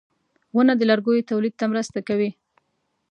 •ونه 0.55 0.73
د 0.77 0.81
لرګیو 0.89 1.27
تولید 1.29 1.53
ته 1.59 1.65
مرسته 1.71 1.99
کوي. 2.07 2.29